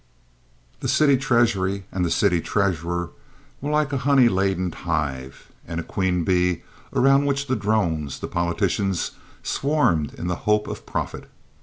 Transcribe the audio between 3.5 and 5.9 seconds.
were like a honey laden hive and a